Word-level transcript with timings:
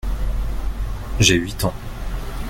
J’ai 1.19 1.35
huit 1.35 1.63
ans. 1.63 1.75